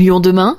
Lyon 0.00 0.18
demain, 0.18 0.56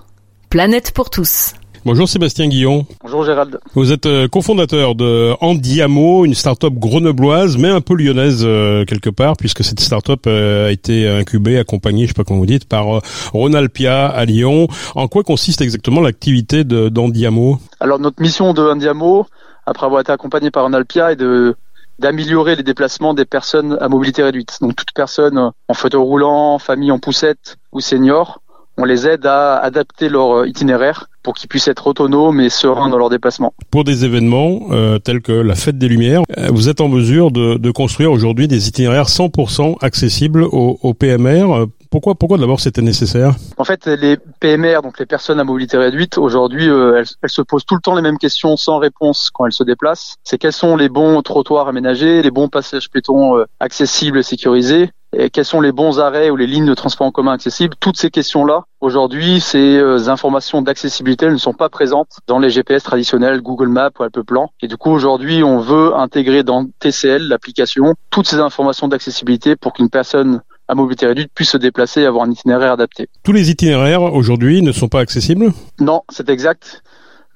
planète 0.52 0.92
pour 0.92 1.10
tous. 1.10 1.54
Bonjour 1.84 2.08
Sébastien 2.08 2.48
Guillon. 2.48 2.86
Bonjour 3.02 3.24
Gérald. 3.24 3.60
Vous 3.74 3.92
êtes 3.92 4.06
euh, 4.06 4.28
cofondateur 4.28 4.94
de 4.94 5.34
Andiamo, 5.42 6.26
une 6.26 6.36
start-up 6.36 6.74
grenobloise, 6.76 7.58
mais 7.58 7.70
un 7.70 7.82
peu 7.82 7.96
lyonnaise 7.96 8.44
euh, 8.44 8.86
quelque 8.86 9.10
part, 9.10 9.38
puisque 9.38 9.64
cette 9.64 9.80
start-up 9.80 10.26
euh, 10.28 10.68
a 10.68 10.72
été 10.72 11.10
incubée, 11.10 11.58
accompagnée, 11.58 12.04
je 12.04 12.10
sais 12.10 12.14
pas 12.14 12.24
comment 12.24 12.40
vous 12.40 12.46
dites, 12.46 12.70
par 12.70 13.02
Ronalpia 13.34 14.06
à 14.06 14.26
Lyon. 14.26 14.68
En 14.94 15.08
quoi 15.08 15.24
consiste 15.24 15.62
exactement 15.62 16.02
l'activité 16.02 16.64
d'Andiamo 16.64 17.58
Alors 17.80 17.98
notre 17.98 18.22
mission 18.22 18.54
de 18.54 18.62
Andiamo, 18.62 19.26
après 19.66 19.88
avoir 19.88 20.02
été 20.02 20.12
accompagné 20.12 20.52
par 20.52 20.66
Ronalpia, 20.66 21.14
est 21.14 21.16
de 21.16 21.56
d'améliorer 22.02 22.56
les 22.56 22.64
déplacements 22.64 23.14
des 23.14 23.26
personnes 23.26 23.78
à 23.80 23.88
mobilité 23.88 24.24
réduite. 24.24 24.58
Donc 24.60 24.76
toute 24.76 24.92
personne 24.94 25.52
en 25.68 25.74
fauteuil 25.74 26.02
roulant, 26.02 26.58
famille 26.58 26.92
en 26.92 27.00
poussette 27.00 27.58
ou 27.72 27.80
senior, 27.80 28.41
on 28.78 28.86
les 28.86 29.08
aide 29.08 29.26
à 29.26 29.58
adapter 29.58 30.10
leur 30.10 30.46
itinéraire 30.46 31.08
pour 31.24 31.36
qu'ils 31.36 31.50
puissent 31.50 31.68
être 31.68 31.88
autonomes 31.88 32.40
et 32.40 32.50
sereins 32.50 32.90
dans 32.90 32.98
leur 32.98 33.10
déplacement. 33.10 33.54
Pour 33.70 33.84
des 33.84 34.06
événements 34.06 34.68
euh, 34.72 34.98
tels 34.98 35.22
que 35.22 35.32
la 35.32 35.56
fête 35.56 35.78
des 35.78 35.88
Lumières, 35.88 36.22
euh, 36.38 36.48
vous 36.52 36.70
êtes 36.70 36.82
en 36.82 36.88
mesure 36.88 37.32
de, 37.32 37.58
de 37.58 37.72
construire 37.72 38.12
aujourd'hui 38.12 38.48
des 38.48 38.68
itinéraires 38.68 39.06
100% 39.06 39.78
accessibles 39.82 40.44
aux, 40.44 40.80
aux 40.82 40.94
PMR. 40.94 41.68
Pourquoi, 41.92 42.16
pourquoi 42.16 42.38
d'abord 42.38 42.60
c'était 42.60 42.82
nécessaire? 42.82 43.36
En 43.58 43.66
fait, 43.66 43.86
les 43.86 44.18
PMR, 44.40 44.82
donc 44.82 44.98
les 44.98 45.06
personnes 45.06 45.40
à 45.40 45.44
mobilité 45.44 45.78
réduite, 45.78 46.18
aujourd'hui, 46.18 46.70
euh, 46.70 47.00
elles, 47.00 47.06
elles, 47.22 47.30
se 47.30 47.42
posent 47.42 47.66
tout 47.66 47.76
le 47.76 47.82
temps 47.82 47.96
les 47.96 48.02
mêmes 48.02 48.18
questions 48.18 48.56
sans 48.58 48.80
réponse 48.80 49.30
quand 49.32 49.46
elles 49.46 49.52
se 49.52 49.64
déplacent. 49.64 50.16
C'est 50.24 50.38
quels 50.38 50.54
sont 50.54 50.76
les 50.76 50.90
bons 50.90 51.22
trottoirs 51.22 51.68
aménagés, 51.68 52.22
les 52.22 52.32
bons 52.32 52.48
passages 52.48 52.90
piétons 52.90 53.44
accessibles 53.60 54.18
et 54.18 54.24
sécurisés, 54.24 54.90
et 55.18 55.30
quels 55.30 55.46
sont 55.46 55.62
les 55.62 55.72
bons 55.72 56.00
arrêts 56.00 56.30
ou 56.30 56.36
les 56.36 56.48
lignes 56.48 56.66
de 56.66 56.74
transport 56.74 57.08
en 57.08 57.12
commun 57.12 57.34
accessibles? 57.34 57.76
Toutes 57.80 57.98
ces 57.98 58.10
questions-là, 58.10 58.64
aujourd'hui, 58.80 59.42
ces 59.42 59.80
informations 60.08 60.62
d'accessibilité 60.62 61.30
ne 61.30 61.38
sont 61.38 61.54
pas 61.54 61.70
présentes 61.70 62.20
dans 62.28 62.40
les 62.40 62.50
GPS 62.50 62.84
traditionnels, 62.84 63.42
Google 63.42 63.68
Maps 63.68 63.92
ou 64.00 64.04
Alpeplan. 64.04 64.52
Et 64.62 64.68
du 64.68 64.78
coup, 64.78 64.92
aujourd'hui, 64.92 65.44
on 65.44 65.60
veut 65.60 65.96
intégrer 65.96 66.44
dans 66.44 66.66
TCL, 66.80 67.28
l'application, 67.28 67.96
toutes 68.10 68.28
ces 68.28 68.40
informations 68.40 68.88
d'accessibilité 68.88 69.56
pour 69.56 69.74
qu'une 69.74 69.90
personne 69.90 70.42
à 70.68 70.76
mobilité 70.76 71.06
réduite 71.06 71.32
puisse 71.36 71.50
se 71.50 71.58
déplacer 71.58 72.02
et 72.02 72.06
avoir 72.06 72.26
un 72.26 72.32
itinéraire 72.32 72.72
adapté. 72.72 73.10
Tous 73.24 73.34
les 73.34 73.52
itinéraires 73.52 74.02
aujourd'hui 74.02 74.62
ne 74.62 74.72
sont 74.72 74.88
pas 74.88 75.02
accessibles? 75.02 75.52
Non, 75.82 76.04
c'est 76.10 76.30
exact. 76.30 76.82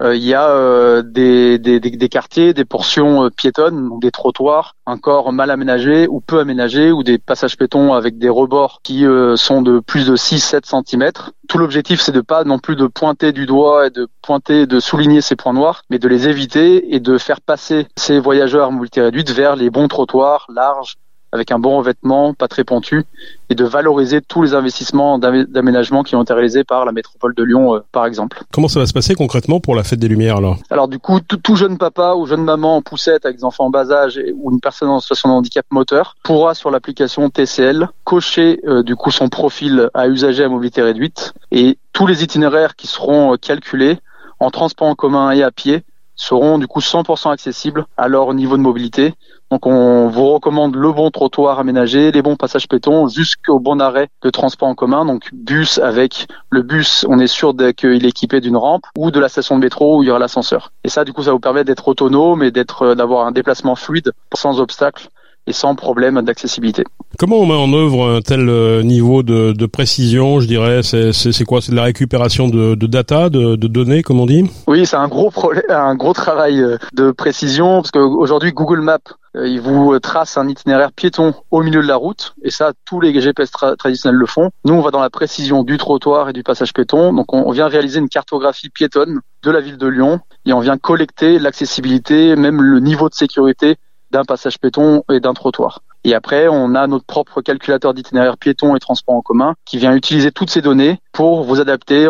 Euh, 0.02 0.16
il 0.16 0.24
y 0.24 0.34
a 0.34 0.50
euh, 0.50 1.02
des, 1.04 2.10
quartiers, 2.10 2.54
des 2.54 2.66
portions 2.66 3.26
euh, 3.26 3.30
piétonnes, 3.30 4.00
des 4.00 4.12
trottoirs 4.12 4.76
encore 4.86 5.32
mal 5.32 5.50
aménagés 5.50 6.08
ou 6.08 6.20
peu 6.20 6.40
aménagés, 6.40 6.92
ou 6.92 7.02
des 7.02 7.18
passages 7.18 7.58
piétons 7.58 7.94
avec 7.94 8.18
des 8.18 8.30
rebords 8.30 8.82
qui 8.84 9.06
sont 9.36 9.62
de 9.62 9.80
plus 9.80 10.06
de 10.06 10.16
6-7 10.16 10.66
cm. 10.66 11.12
Tout 11.48 11.58
l'objectif, 11.58 12.02
c'est 12.02 12.12
de 12.12 12.22
pas 12.22 12.44
non 12.44 12.60
plus 12.60 12.76
de 12.76 12.86
pointer 12.88 13.32
du 13.32 13.46
doigt 13.46 13.88
et 13.88 13.90
de 13.90 14.08
pointer, 14.22 14.68
de 14.68 14.80
souligner 14.80 15.22
ces 15.22 15.36
points 15.36 15.54
noirs, 15.54 15.84
mais 15.90 15.98
de 15.98 16.08
les 16.08 16.28
éviter 16.28 16.94
et 16.94 17.00
de 17.00 17.18
faire 17.18 17.42
passer 17.42 17.88
ces 17.96 18.20
voyageurs 18.20 18.72
réduite 18.96 19.32
vers 19.32 19.56
les 19.56 19.70
bons 19.70 19.88
trottoirs 19.88 20.46
larges, 20.54 20.98
avec 21.36 21.52
un 21.52 21.60
bon 21.60 21.78
revêtement, 21.78 22.34
pas 22.34 22.48
très 22.48 22.64
pentu, 22.64 23.04
et 23.50 23.56
de 23.56 23.64
valoriser 23.64 24.22
tous 24.22 24.42
les 24.42 24.54
investissements 24.54 25.20
d'aménagement 25.20 26.04
qui 26.04 26.16
ont 26.16 26.24
été 26.24 26.34
réalisés 26.34 26.64
par 26.64 26.86
la 26.86 26.92
métropole 26.92 27.36
de 27.36 27.44
Lyon, 27.44 27.76
euh, 27.76 27.80
par 27.92 28.06
exemple. 28.06 28.42
Comment 28.52 28.68
ça 28.68 28.80
va 28.80 28.86
se 28.86 28.94
passer 28.94 29.14
concrètement 29.14 29.60
pour 29.60 29.76
la 29.76 29.84
fête 29.84 30.00
des 30.00 30.08
Lumières 30.08 30.38
alors? 30.38 30.58
Alors 30.70 30.88
du 30.88 30.98
coup, 30.98 31.20
tout, 31.20 31.56
jeune 31.56 31.78
papa 31.78 32.16
ou 32.16 32.26
jeune 32.26 32.44
maman 32.44 32.78
en 32.78 32.82
poussette 32.82 33.26
avec 33.26 33.38
des 33.38 33.44
enfants 33.44 33.66
en 33.66 33.70
bas 33.70 33.92
âge 33.92 34.20
ou 34.36 34.52
une 34.52 34.60
personne 34.60 34.90
en 34.90 35.00
situation 35.00 35.30
de 35.30 35.34
handicap 35.34 35.66
moteur 35.70 36.16
pourra 36.24 36.56
sur 36.56 36.72
l'application 36.72 37.30
TCL 37.30 37.88
cocher 38.04 38.60
euh, 38.68 38.84
du 38.84 38.96
coup 38.96 39.12
son 39.12 39.30
profil 39.30 39.90
à 39.94 40.08
usager 40.08 40.44
à 40.44 40.50
mobilité 40.50 40.82
réduite 40.82 41.34
et 41.52 41.78
tous 41.94 42.08
les 42.08 42.24
itinéraires 42.24 42.76
qui 42.76 42.88
seront 42.88 43.34
euh, 43.34 43.38
calculés 43.38 44.00
en 44.40 44.52
transport 44.52 44.88
en 44.88 44.96
commun 44.96 45.32
et 45.32 45.44
à 45.44 45.52
pied 45.52 45.84
seront 46.16 46.58
du 46.58 46.68
coup 46.68 46.80
100% 46.80 47.32
accessibles 47.32 47.86
à 47.98 48.08
leur 48.08 48.34
niveau 48.34 48.58
de 48.58 48.62
mobilité. 48.62 49.14
Donc 49.52 49.68
on 49.68 50.08
vous 50.08 50.34
recommande 50.34 50.76
le 50.76 50.92
bon 50.92 51.12
trottoir 51.12 51.60
aménagé, 51.60 52.12
les 52.12 52.22
bons 52.22 52.36
passages 52.36 52.68
pétons 52.68 53.08
jusqu'au 53.08 53.60
bon 53.60 53.80
arrêt 53.80 54.08
de 54.24 54.30
transport 54.30 54.68
en 54.68 54.76
commun. 54.76 55.06
Donc 55.06 55.30
bus 55.34 55.78
avec 55.78 56.28
le 56.50 56.62
bus, 56.62 57.06
on 57.08 57.20
est 57.20 57.28
sûr 57.28 57.54
qu'il 57.78 58.06
est 58.06 58.10
équipé 58.10 58.42
d'une 58.42 58.58
rampe 58.58 58.86
ou 58.98 59.12
de 59.12 59.20
la 59.20 59.30
station 59.30 59.56
de 59.58 59.62
métro 59.62 60.00
où 60.00 60.04
il 60.04 60.08
y 60.08 60.10
aura 60.10 60.20
l'ascenseur. 60.20 60.72
Et 60.84 60.90
ça 60.90 61.04
du 61.04 61.14
coup 61.14 61.24
ça 61.24 61.32
vous 61.32 61.40
permet 61.40 61.64
d'être 61.64 61.88
autonome 61.88 62.44
et 62.44 62.52
euh, 62.82 62.96
d'avoir 62.96 63.28
un 63.28 63.32
déplacement 63.32 63.76
fluide 63.76 64.12
sans 64.34 64.60
obstacle 64.60 65.10
et 65.48 65.54
sans 65.54 65.76
problème 65.76 66.22
d'accessibilité. 66.22 66.84
Comment 67.18 67.38
on 67.38 67.46
met 67.46 67.54
en 67.54 67.72
œuvre 67.74 68.18
un 68.18 68.22
tel 68.22 68.50
euh, 68.50 68.84
niveau 68.84 69.24
de, 69.24 69.54
de 69.54 69.66
précision, 69.66 70.40
je 70.40 70.48
dirais? 70.48 70.82
C'est 70.84 71.46
quoi? 71.46 71.62
C'est 71.62 71.72
de 71.72 71.78
la 71.78 71.84
récupération 71.84 72.50
de, 72.50 72.76
de 72.76 72.88
data, 72.88 73.30
de, 73.30 73.56
de, 73.56 73.68
données, 73.68 74.02
comme 74.02 74.20
on 74.20 74.26
dit? 74.26 74.50
Oui, 74.68 74.86
c'est 74.86 74.98
un 74.98 75.08
gros 75.08 75.32
problème, 75.32 75.64
un 75.70 75.96
gros 75.96 76.14
travail 76.14 76.60
euh, 76.60 76.78
de 76.94 77.12
précision, 77.12 77.82
parce 77.82 77.92
qu'aujourd'hui 77.92 78.52
Google 78.52 78.82
Maps, 78.82 78.98
euh, 79.38 79.48
il 79.48 79.62
vous 79.62 79.98
trace 80.00 80.38
un 80.38 80.48
itinéraire 80.50 80.92
piéton 80.92 81.34
au 81.52 81.64
milieu 81.64 81.82
de 81.82 81.88
la 81.88 81.96
route, 81.96 82.34
et 82.44 82.50
ça, 82.50 82.74
tous 82.86 83.00
les 83.00 83.20
GPS 83.22 83.50
traditionnels 83.78 84.20
le 84.20 84.26
font. 84.26 84.50
Nous, 84.66 84.74
on 84.74 84.82
va 84.82 84.92
dans 84.92 85.00
la 85.00 85.10
précision 85.10 85.64
du 85.64 85.78
trottoir 85.78 86.30
et 86.30 86.34
du 86.34 86.44
passage 86.44 86.74
piéton, 86.74 87.14
donc 87.14 87.34
on, 87.34 87.44
on 87.46 87.52
vient 87.52 87.68
réaliser 87.68 88.00
une 88.00 88.10
cartographie 88.10 88.70
piétonne 88.70 89.22
de 89.44 89.52
la 89.52 89.62
ville 89.62 89.78
de 89.78 89.88
Lyon, 89.88 90.20
et 90.46 90.54
on 90.54 90.60
vient 90.60 90.78
collecter 90.78 91.40
l'accessibilité, 91.40 92.36
même 92.36 92.62
le 92.62 92.80
niveau 92.80 93.08
de 93.10 93.14
sécurité 93.14 93.78
d'un 94.16 94.24
passage 94.24 94.60
piéton 94.60 95.04
et 95.12 95.20
d'un 95.20 95.34
trottoir. 95.34 95.82
Et 96.06 96.14
après, 96.14 96.48
on 96.48 96.74
a 96.74 96.88
notre 96.88 97.06
propre 97.06 97.42
calculateur 97.42 97.94
d'itinéraire 97.94 98.38
piéton 98.38 98.76
et 98.76 98.80
transport 98.80 99.16
en 99.16 99.22
commun 99.22 99.56
qui 99.66 99.78
vient 99.78 99.94
utiliser 99.94 100.32
toutes 100.32 100.50
ces 100.50 100.62
données 100.62 101.00
pour 101.12 101.44
vous 101.44 101.60
adapter 101.60 102.08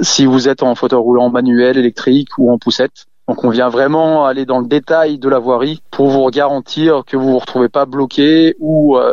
si 0.00 0.26
vous 0.26 0.48
êtes 0.48 0.62
en 0.62 0.74
fauteuil 0.74 0.98
roulant 0.98 1.30
manuel, 1.30 1.78
électrique 1.78 2.30
ou 2.38 2.50
en 2.50 2.58
poussette. 2.58 3.06
Donc 3.28 3.44
on 3.44 3.50
vient 3.50 3.68
vraiment 3.68 4.24
aller 4.26 4.44
dans 4.44 4.58
le 4.60 4.66
détail 4.66 5.18
de 5.18 5.28
la 5.28 5.38
voirie 5.38 5.82
pour 5.90 6.08
vous 6.08 6.28
garantir 6.30 7.02
que 7.06 7.16
vous 7.16 7.32
vous 7.32 7.38
retrouvez 7.38 7.68
pas 7.68 7.84
bloqué 7.86 8.56
ou 8.58 8.96
euh, 8.96 9.12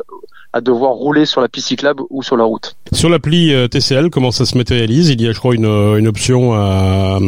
à 0.53 0.61
devoir 0.61 0.94
rouler 0.94 1.25
sur 1.25 1.41
la 1.41 1.50
piste 1.50 1.67
cyclable 1.67 2.03
ou 2.09 2.23
sur 2.23 2.38
la 2.38 2.44
route. 2.45 2.75
Sur 2.94 3.09
l'appli 3.09 3.53
euh, 3.53 3.67
TCL, 3.67 4.09
comment 4.09 4.31
ça 4.31 4.45
se 4.45 4.57
matérialise? 4.57 5.09
Il 5.09 5.21
y 5.21 5.27
a, 5.27 5.33
je 5.33 5.39
crois, 5.39 5.53
une, 5.55 5.65
une 5.65 6.07
option 6.07 6.53
à, 6.53 7.19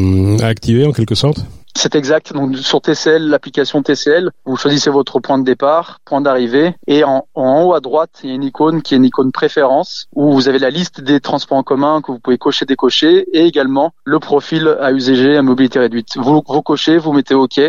à 0.41 0.47
activer 0.47 0.85
en 0.85 0.91
quelque 0.91 1.15
sorte? 1.15 1.39
C'est 1.75 1.95
exact. 1.95 2.33
Donc 2.33 2.57
sur 2.57 2.81
TCL, 2.81 3.27
l'application 3.27 3.83
TCL, 3.83 4.31
vous 4.45 4.55
choisissez 4.55 4.89
votre 4.89 5.19
point 5.19 5.37
de 5.37 5.43
départ, 5.43 5.99
point 6.05 6.21
d'arrivée, 6.21 6.73
et 6.87 7.03
en, 7.03 7.25
haut 7.35 7.73
à 7.73 7.79
droite, 7.79 8.21
il 8.23 8.29
y 8.29 8.31
a 8.31 8.35
une 8.35 8.43
icône 8.43 8.81
qui 8.81 8.93
est 8.93 8.97
une 8.97 9.05
icône 9.05 9.31
préférence 9.31 10.07
où 10.15 10.31
vous 10.31 10.47
avez 10.47 10.59
la 10.59 10.69
liste 10.69 11.01
des 11.01 11.19
transports 11.19 11.57
en 11.57 11.63
commun 11.63 12.01
que 12.01 12.11
vous 12.11 12.19
pouvez 12.19 12.37
cocher, 12.37 12.65
décocher, 12.65 13.27
et 13.33 13.45
également 13.45 13.93
le 14.03 14.19
profil 14.19 14.75
à 14.79 14.91
usager 14.91 15.37
à 15.37 15.41
mobilité 15.41 15.79
réduite. 15.79 16.17
Vous, 16.17 16.41
vous 16.47 16.61
cochez, 16.61 16.97
vous 16.97 17.13
mettez 17.13 17.35
OK, 17.35 17.59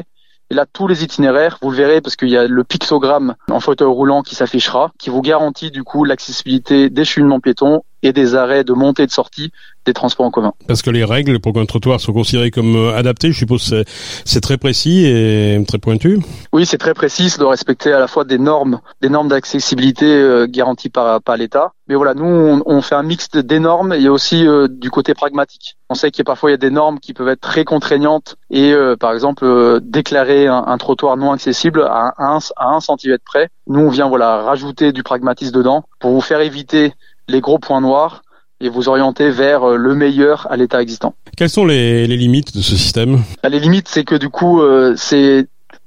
et 0.49 0.55
là, 0.55 0.65
tous 0.73 0.87
les 0.87 1.03
itinéraires, 1.03 1.59
vous 1.61 1.71
le 1.71 1.77
verrez 1.77 2.01
parce 2.01 2.15
qu'il 2.15 2.29
y 2.29 2.37
a 2.37 2.47
le 2.47 2.63
pictogramme 2.63 3.35
en 3.51 3.59
fauteuil 3.59 3.89
roulant 3.89 4.23
qui 4.23 4.37
s'affichera, 4.37 4.93
qui 4.97 5.11
vous 5.11 5.21
garantit 5.21 5.73
du 5.73 5.83
coup 5.83 6.05
l'accessibilité 6.05 6.89
des 6.89 7.05
cheminements 7.05 7.41
piétons 7.41 7.83
et 8.03 8.13
des 8.13 8.35
arrêts 8.35 8.65
de 8.65 8.73
montée 8.73 9.05
et 9.05 9.07
de 9.07 9.11
sortie 9.11 9.53
des 9.87 9.93
transports 9.93 10.27
en 10.27 10.31
commun. 10.31 10.53
Parce 10.67 10.83
que 10.83 10.91
les 10.91 11.05
règles 11.05 11.39
pour 11.39 11.53
qu'un 11.53 11.65
trottoir 11.65 12.01
soit 12.01 12.13
considéré 12.13 12.51
comme 12.51 12.75
euh, 12.75 12.97
adapté, 12.97 13.33
je 13.33 13.39
suppose 13.39 13.63
c'est 13.63 13.85
c'est 14.25 14.41
très 14.41 14.59
précis 14.59 15.07
et 15.07 15.63
très 15.67 15.79
pointu. 15.79 16.21
Oui, 16.53 16.67
c'est 16.67 16.79
très 16.79 16.93
précis, 16.93 17.31
ça 17.31 17.39
doit 17.39 17.51
respecter 17.51 17.93
à 17.93 18.01
la 18.01 18.09
fois 18.09 18.25
des 18.25 18.39
normes, 18.39 18.81
des 19.01 19.09
normes 19.09 19.29
d'accessibilité 19.29 20.07
euh, 20.07 20.47
garanties 20.49 20.91
par 20.91 21.23
par 21.23 21.37
l'État. 21.37 21.73
Mais 21.89 21.95
voilà, 21.95 22.15
nous 22.15 22.25
on, 22.25 22.63
on, 22.67 22.83
fait 22.83 22.97
un 22.97 23.05
mix 23.05 23.31
des 23.31 23.61
normes 23.61 23.93
et 23.93 24.09
aussi 24.09 24.45
euh, 24.47 24.67
du 24.69 24.91
côté 24.91 25.15
pragmatique. 25.15 25.77
On 25.89 25.95
sait 25.95 26.11
qu'il 26.11 26.19
y 26.19 26.23
a 26.23 26.25
parfois 26.25 26.51
il 26.51 26.55
y 26.55 26.55
a 26.55 26.59
des 26.59 26.71
normes 26.71 26.99
qui 26.99 27.15
peuvent 27.15 27.29
être 27.29 27.41
très 27.41 27.65
contraignantes 27.65 28.35
et 28.51 28.75
par 28.99 29.13
exemple 29.13 29.81
déclarer 29.83 30.49
un, 30.49 30.79
trottoir 30.79 31.17
non 31.17 31.31
accessible 31.31 31.83
à 31.83 32.13
un, 32.19 32.39
à 32.57 32.71
un 32.71 32.81
centimètre 32.81 33.23
près. 33.25 33.51
Nous 33.69 33.81
on 33.81 33.89
vient 33.89 34.09
voilà 34.09 34.43
rajouter 34.43 34.91
du 34.91 35.05
pragmatisme 35.05 35.53
dedans 35.53 35.85
pour 36.01 36.11
vous 36.11 36.21
faire 36.21 36.41
éviter 36.41 36.93
les 37.29 37.41
gros 37.41 37.59
points 37.59 37.81
noirs 37.81 38.23
et 38.61 38.69
vous 38.69 38.89
orienter 38.89 39.31
vers 39.31 39.65
euh, 39.65 39.77
le 39.77 39.95
meilleur 39.95 40.47
à 40.51 40.57
l'état 40.57 40.81
existant. 40.81 41.15
Quelles 41.37 41.51
sont 41.51 41.67
les, 41.67 42.07
les, 42.07 42.17
limites 42.17 42.57
de 42.57 42.63
ce 42.63 42.77
système? 42.77 43.23
Bah, 43.43 43.51
Les 43.51 43.61
limites, 43.61 43.89
c'est 43.89 44.05
que 44.05 44.15
du 44.15 44.31
coup, 44.31 44.63
euh, 44.63 44.95
c'est 44.97 45.47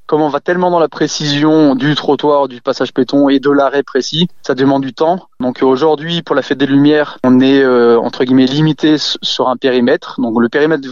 comme 0.10 0.22
on 0.24 0.30
va 0.30 0.40
tellement 0.40 0.72
dans 0.72 0.80
la 0.80 0.90
précision 0.90 1.75
du 1.75 1.94
trottoir, 1.94 2.48
du 2.48 2.62
passage 2.62 2.96
péton 2.96 3.30
et 3.30 3.40
de 3.40 3.52
l'arrêt 3.52 3.84
précis, 3.84 4.28
ça 4.42 4.56
demande 4.56 4.81
du 4.81 4.92
temps. 4.92 5.28
Donc 5.40 5.62
aujourd'hui, 5.62 6.24
pour 6.24 6.36
la 6.36 6.42
fête 6.42 6.58
des 6.58 6.66
Lumières, 6.66 7.19
on 7.24 7.40
est 7.40 7.62
euh, 7.62 8.00
entre 8.00 8.24
guillemets 8.24 8.48
limité 8.48 8.96
sur 8.98 9.50
un 9.50 9.56
périmètre. 9.56 10.19
Donc 10.19 10.42
le 10.42 10.50
périmètre 10.50 10.90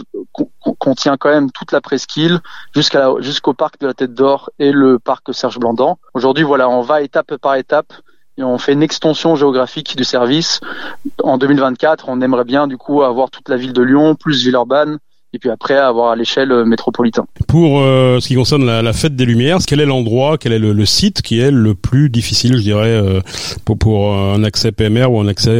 contient 0.78 1.16
quand 1.16 1.30
même 1.30 1.50
toute 1.50 1.72
la 1.72 1.80
presqu'île 1.80 2.38
jusqu'à 2.76 3.10
jusqu'au 3.18 3.54
parc 3.54 3.80
de 3.80 3.88
la 3.88 3.94
Tête 3.94 4.14
d'Or 4.14 4.50
et 4.60 4.70
le 4.70 5.00
parc 5.00 5.34
Serge 5.34 5.58
Blandan. 5.58 5.98
Aujourd'hui, 6.14 6.44
voilà, 6.44 6.68
on 6.68 6.82
va 6.82 7.02
étape 7.02 7.34
par 7.38 7.56
étape 7.56 7.92
on 8.44 8.58
fait 8.58 8.72
une 8.72 8.82
extension 8.82 9.36
géographique 9.36 9.96
du 9.96 10.04
service. 10.04 10.60
En 11.22 11.38
2024, 11.38 12.08
on 12.08 12.20
aimerait 12.20 12.44
bien 12.44 12.66
du 12.66 12.76
coup 12.76 13.02
avoir 13.02 13.30
toute 13.30 13.48
la 13.48 13.56
ville 13.56 13.72
de 13.72 13.82
Lyon, 13.82 14.14
plus 14.14 14.44
Villeurbanne 14.44 14.98
et 15.34 15.38
puis 15.38 15.50
après 15.50 15.76
avoir 15.76 16.12
à 16.12 16.16
l'échelle 16.16 16.52
euh, 16.52 16.64
métropolitaine. 16.64 17.24
Pour 17.46 17.80
euh, 17.80 18.18
ce 18.20 18.28
qui 18.28 18.34
concerne 18.34 18.64
la, 18.64 18.80
la, 18.80 18.92
fête 18.92 19.14
des 19.14 19.26
Lumières, 19.26 19.58
quel 19.66 19.80
est 19.80 19.86
l'endroit, 19.86 20.38
quel 20.38 20.52
est 20.52 20.58
le, 20.58 20.72
le, 20.72 20.86
site 20.86 21.20
qui 21.20 21.38
est 21.40 21.50
le 21.50 21.74
plus 21.74 22.08
difficile, 22.08 22.56
je 22.56 22.62
dirais, 22.62 22.88
euh, 22.88 23.20
pour, 23.64 23.76
pour, 23.76 24.14
un 24.14 24.42
accès 24.42 24.72
PMR 24.72 25.06
ou 25.10 25.20
un 25.20 25.28
accès 25.28 25.50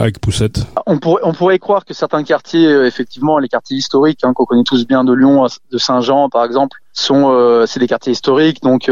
avec 0.00 0.20
poussette? 0.20 0.66
On 0.86 0.98
pourrait, 0.98 1.22
on 1.24 1.32
pourrait 1.32 1.58
croire 1.58 1.84
que 1.84 1.94
certains 1.94 2.24
quartiers, 2.24 2.68
effectivement, 2.86 3.38
les 3.38 3.48
quartiers 3.48 3.76
historiques 3.76 4.20
hein, 4.22 4.32
qu'on 4.34 4.44
connaît 4.44 4.64
tous 4.64 4.86
bien 4.86 5.04
de 5.04 5.12
Lyon, 5.14 5.46
de 5.72 5.78
Saint-Jean 5.78 6.28
par 6.28 6.44
exemple, 6.44 6.78
sont 6.92 7.64
c'est 7.66 7.80
des 7.80 7.88
quartiers 7.88 8.12
historiques, 8.12 8.62
donc 8.62 8.90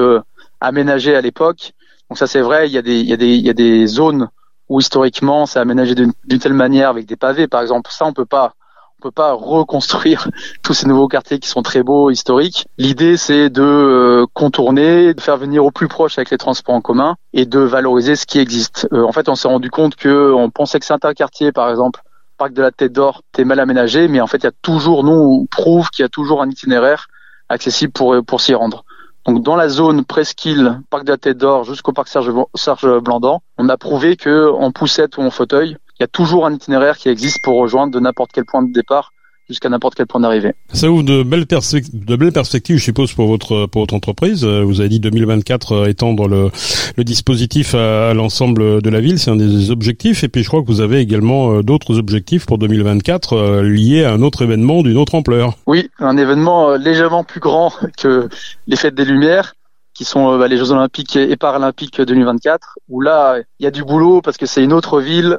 aménagés 0.60 1.14
à 1.14 1.20
l'époque. 1.20 1.72
Donc 2.12 2.19
ça 2.19 2.26
c'est 2.26 2.43
vrai, 2.43 2.69
il 2.69 2.73
y 2.75 2.76
a 2.76 2.82
des 2.82 3.00
il 3.00 3.06
y 3.06 3.14
a 3.14 3.17
des 3.17 3.49
a 3.49 3.55
des 3.55 3.87
zones 3.87 4.29
où 4.69 4.81
historiquement 4.81 5.47
c'est 5.47 5.59
aménagé 5.59 5.94
d'une 5.94 6.12
telle 6.38 6.53
manière 6.53 6.91
avec 6.91 7.06
des 7.06 7.17
pavés 7.17 7.49
par 7.49 7.62
exemple. 7.62 7.91
Ça 7.91 8.05
on 8.05 8.12
peut 8.12 8.26
pas 8.26 8.53
peut 9.00 9.11
pas 9.11 9.32
reconstruire 9.32 10.29
tous 10.62 10.75
ces 10.75 10.87
nouveaux 10.87 11.09
quartiers 11.09 11.38
qui 11.38 11.49
sont 11.49 11.62
très 11.62 11.82
beaux, 11.82 12.11
historiques. 12.11 12.67
L'idée, 12.76 13.17
c'est 13.17 13.49
de 13.49 13.62
euh, 13.62 14.26
contourner, 14.35 15.14
de 15.14 15.20
faire 15.23 15.38
venir 15.38 15.64
au 15.64 15.70
plus 15.70 15.88
proche 15.88 16.19
avec 16.19 16.29
les 16.29 16.37
transports 16.37 16.75
en 16.75 16.82
commun 16.82 17.17
et 17.32 17.47
de 17.47 17.61
valoriser 17.61 18.14
ce 18.14 18.26
qui 18.26 18.38
existe. 18.38 18.87
Euh, 18.93 19.05
en 19.05 19.12
fait, 19.12 19.31
on 19.31 19.35
s'est 19.35 19.49
rendu 19.49 19.70
compte 19.70 19.97
que 19.97 20.35
on 20.35 20.50
pensait 20.50 20.81
que 20.81 20.85
certains 20.85 21.14
quartiers, 21.14 21.50
par 21.50 21.70
exemple, 21.70 22.03
parc 22.37 22.53
de 22.53 22.61
la 22.61 22.73
Tête 22.73 22.93
d'Or, 22.93 23.23
était 23.32 23.47
mal 23.47 23.59
aménagé, 23.59 24.06
mais 24.06 24.20
en 24.20 24.26
fait, 24.26 24.37
il 24.37 24.44
y 24.44 24.49
a 24.49 24.53
toujours, 24.61 25.03
nous, 25.03 25.12
on 25.12 25.47
prouve 25.47 25.88
qu'il 25.88 26.03
y 26.03 26.06
a 26.06 26.11
toujours 26.11 26.43
un 26.43 26.50
itinéraire 26.50 27.09
accessible 27.49 27.94
pour 27.94 28.41
s'y 28.43 28.53
rendre. 28.53 28.85
Donc 29.26 29.42
dans 29.42 29.54
la 29.54 29.69
zone 29.69 30.04
presqu'île, 30.04 30.80
parc 30.90 31.04
de 31.04 31.12
la 31.12 31.19
Tête 31.19 31.38
d'Or 31.38 31.64
jusqu'au 31.64 31.92
parc 31.92 32.08
Serge, 32.08 32.32
Serge 32.54 32.98
Blandan, 33.00 33.40
on 33.56 33.69
a 33.69 33.76
prouvé 33.76 34.16
que 34.16 34.50
en 34.50 34.72
poussette 34.72 35.16
ou 35.16 35.22
en 35.22 35.30
fauteuil, 35.30 35.76
il 35.98 36.02
y 36.02 36.04
a 36.04 36.08
toujours 36.08 36.46
un 36.46 36.52
itinéraire 36.52 36.96
qui 36.96 37.08
existe 37.08 37.42
pour 37.42 37.56
rejoindre 37.58 37.92
de 37.92 38.00
n'importe 38.00 38.32
quel 38.32 38.44
point 38.44 38.62
de 38.62 38.72
départ 38.72 39.12
jusqu'à 39.52 39.69
n'importe 39.69 39.94
quel 39.94 40.06
point 40.06 40.20
d'arrivée. 40.20 40.54
Ça 40.72 40.90
ouvre 40.90 41.02
de 41.02 41.22
belles, 41.22 41.46
de 41.46 42.16
belles 42.16 42.32
perspectives, 42.32 42.78
je 42.78 42.84
suppose, 42.84 43.12
pour 43.12 43.28
votre 43.28 43.66
pour 43.66 43.82
votre 43.82 43.94
entreprise. 43.94 44.44
Euh, 44.44 44.62
vous 44.62 44.81
avez 44.81 44.88
dit 44.88 45.00
2024 45.00 45.72
euh, 45.72 45.87
étendre 45.87 46.28
le, 46.28 46.50
le 46.96 47.04
dispositif 47.04 47.75
à, 47.75 48.14
l'ensemble 48.14 48.82
de 48.82 48.90
la 48.90 49.00
ville, 49.00 49.19
c'est 49.19 49.31
un 49.31 49.37
des 49.37 49.70
objectifs. 49.70 50.25
Et 50.25 50.28
puis 50.28 50.43
je 50.43 50.49
crois 50.49 50.62
que 50.62 50.66
vous 50.66 50.81
avez 50.81 50.99
également 50.99 51.52
euh, 51.52 51.62
d'autres 51.62 51.99
objectifs 51.99 52.46
pour 52.46 52.58
2024 52.58 53.60
liés 53.62 54.04
à 54.04 54.12
un 54.12 54.22
autre 54.22 54.43
événement 54.43 54.82
d'une 54.82 54.96
autre 54.96 55.14
ampleur. 55.14 55.56
Oui, 55.66 55.90
un 55.99 56.16
événement 56.16 56.75
légèrement 56.76 57.25
plus 57.25 57.40
grand 57.40 57.72
que 57.99 58.28
les 58.66 58.76
Fêtes 58.76 58.94
des 58.94 59.04
Lumières 59.04 59.54
qui 59.94 60.04
sont 60.04 60.38
bah, 60.38 60.49
les 60.49 60.56
Jeux 60.56 60.70
Olympiques 60.70 61.16
et 61.16 61.37
Paralympiques 61.37 62.00
2024, 62.00 62.78
où 62.88 63.02
là, 63.02 63.37
il 63.60 63.64
y 63.64 63.66
a 63.66 63.70
du 63.70 63.84
boulot 63.84 64.22
parce 64.22 64.38
que 64.38 64.46
c'est 64.46 64.64
une 64.64 64.72
autre 64.72 65.00
ville, 65.00 65.38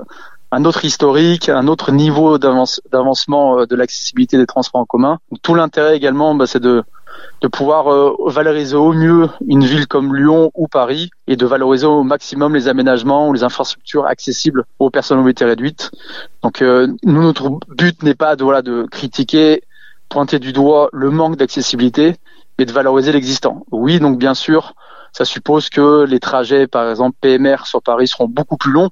un 0.53 0.65
autre 0.65 0.85
historique, 0.85 1.49
un 1.49 1.67
autre 1.67 1.91
niveau 1.91 2.37
d'avancement 2.37 3.59
euh, 3.59 3.65
de 3.65 3.75
l'accessibilité 3.75 4.37
des 4.37 4.45
transports 4.45 4.81
en 4.81 4.85
commun. 4.85 5.17
Tout 5.41 5.55
l'intérêt 5.55 5.97
également, 5.97 6.35
bah, 6.35 6.45
c'est 6.45 6.59
de, 6.59 6.83
de 7.41 7.47
pouvoir 7.47 7.91
euh, 7.91 8.15
valoriser 8.27 8.75
au 8.75 8.93
mieux 8.93 9.29
une 9.47 9.65
ville 9.65 9.87
comme 9.87 10.15
Lyon 10.15 10.51
ou 10.53 10.67
Paris 10.67 11.09
et 11.25 11.35
de 11.35 11.45
valoriser 11.47 11.87
au 11.87 12.03
maximum 12.03 12.53
les 12.53 12.67
aménagements 12.67 13.29
ou 13.29 13.33
les 13.33 13.43
infrastructures 13.43 14.05
accessibles 14.05 14.65
aux 14.77 14.91
personnes 14.91 15.17
mobilité 15.17 15.45
réduite. 15.45 15.89
Donc 16.43 16.61
euh, 16.61 16.87
nous, 17.03 17.23
notre 17.23 17.49
but 17.75 18.03
n'est 18.03 18.15
pas 18.15 18.35
de, 18.35 18.43
voilà, 18.43 18.61
de 18.61 18.85
critiquer, 18.91 19.63
pointer 20.07 20.37
du 20.37 20.53
doigt 20.53 20.89
le 20.93 21.09
manque 21.09 21.35
d'accessibilité, 21.35 22.15
mais 22.59 22.65
de 22.65 22.71
valoriser 22.71 23.11
l'existant. 23.11 23.65
Oui, 23.71 23.99
donc 23.99 24.19
bien 24.19 24.35
sûr, 24.35 24.75
ça 25.13 25.25
suppose 25.25 25.69
que 25.69 26.05
les 26.05 26.19
trajets, 26.19 26.67
par 26.67 26.87
exemple 26.91 27.17
PMR 27.21 27.65
sur 27.65 27.81
Paris, 27.81 28.07
seront 28.07 28.27
beaucoup 28.27 28.57
plus 28.57 28.71
longs 28.71 28.89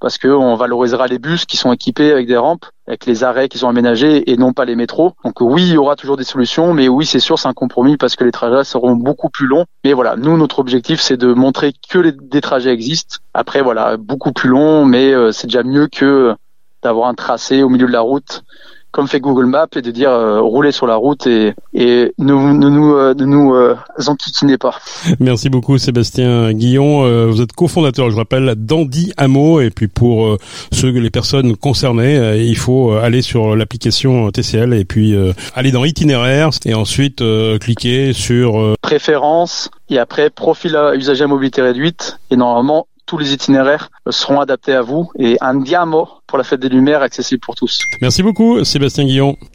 parce 0.00 0.18
qu'on 0.18 0.54
valorisera 0.56 1.06
les 1.06 1.18
bus 1.18 1.44
qui 1.44 1.56
sont 1.56 1.72
équipés 1.72 2.10
avec 2.12 2.26
des 2.26 2.36
rampes, 2.36 2.64
avec 2.86 3.06
les 3.06 3.22
arrêts 3.22 3.48
qui 3.48 3.58
sont 3.58 3.68
aménagés 3.68 4.30
et 4.30 4.36
non 4.36 4.52
pas 4.52 4.64
les 4.64 4.76
métros. 4.76 5.12
Donc 5.24 5.40
oui, 5.40 5.62
il 5.62 5.74
y 5.74 5.76
aura 5.76 5.96
toujours 5.96 6.16
des 6.16 6.24
solutions, 6.24 6.74
mais 6.74 6.88
oui, 6.88 7.06
c'est 7.06 7.20
sûr, 7.20 7.38
c'est 7.38 7.48
un 7.48 7.52
compromis 7.52 7.96
parce 7.96 8.16
que 8.16 8.24
les 8.24 8.32
trajets 8.32 8.64
seront 8.64 8.96
beaucoup 8.96 9.28
plus 9.28 9.46
longs. 9.46 9.66
Mais 9.84 9.92
voilà, 9.92 10.16
nous, 10.16 10.36
notre 10.36 10.58
objectif, 10.58 11.00
c'est 11.00 11.16
de 11.16 11.32
montrer 11.32 11.72
que 11.88 11.98
des 11.98 12.40
trajets 12.40 12.72
existent. 12.72 13.18
Après, 13.34 13.60
voilà, 13.62 13.96
beaucoup 13.96 14.32
plus 14.32 14.48
longs, 14.48 14.84
mais 14.84 15.12
euh, 15.12 15.32
c'est 15.32 15.46
déjà 15.46 15.62
mieux 15.62 15.86
que 15.86 16.34
d'avoir 16.82 17.08
un 17.08 17.14
tracé 17.14 17.62
au 17.62 17.68
milieu 17.68 17.86
de 17.86 17.92
la 17.92 18.00
route 18.00 18.42
comme 18.92 19.08
fait 19.08 19.20
Google 19.20 19.46
Maps, 19.46 19.66
et 19.76 19.82
de 19.82 19.90
dire 19.90 20.10
euh, 20.10 20.40
rouler 20.40 20.72
sur 20.72 20.86
la 20.86 20.96
route 20.96 21.26
et, 21.26 21.54
et 21.74 22.12
ne, 22.18 22.34
ne 22.34 22.68
nous, 22.68 22.94
euh, 22.94 23.14
ne 23.14 23.24
nous 23.24 23.54
euh, 23.54 23.76
enquiquinez 24.06 24.58
pas. 24.58 24.78
Merci 25.20 25.48
beaucoup 25.48 25.78
Sébastien 25.78 26.52
Guillon. 26.52 27.04
Euh, 27.04 27.26
vous 27.26 27.40
êtes 27.40 27.52
cofondateur, 27.52 28.10
je 28.10 28.16
rappelle, 28.16 28.54
d'Andy 28.56 29.12
Hameau. 29.16 29.60
Et 29.60 29.70
puis 29.70 29.88
pour 29.88 30.36
ceux 30.72 30.90
les 30.90 31.10
personnes 31.10 31.56
concernées, 31.56 32.38
il 32.38 32.56
faut 32.56 32.92
aller 32.92 33.22
sur 33.22 33.56
l'application 33.56 34.30
TCL 34.30 34.74
et 34.74 34.84
puis 34.84 35.14
aller 35.54 35.70
dans 35.70 35.84
itinéraire 35.84 36.50
et 36.64 36.74
ensuite 36.74 37.22
cliquer 37.60 38.12
sur 38.12 38.74
préférence 38.82 39.70
et 39.88 39.98
après 39.98 40.30
profil 40.30 40.78
usager 40.94 41.24
à 41.24 41.26
mobilité 41.26 41.62
réduite. 41.62 42.18
Et 42.30 42.36
normalement, 42.36 42.86
tous 43.10 43.18
les 43.18 43.32
itinéraires 43.32 43.90
seront 44.08 44.38
adaptés 44.38 44.72
à 44.72 44.82
vous 44.82 45.10
et 45.18 45.36
un 45.40 45.56
diamo 45.56 46.08
pour 46.28 46.38
la 46.38 46.44
fête 46.44 46.60
des 46.60 46.68
Lumières 46.68 47.02
accessible 47.02 47.40
pour 47.40 47.56
tous. 47.56 47.80
Merci 48.00 48.22
beaucoup 48.22 48.62
Sébastien 48.62 49.04
Guillon. 49.04 49.36